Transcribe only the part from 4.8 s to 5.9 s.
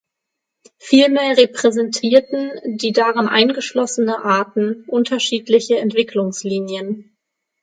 unterschiedliche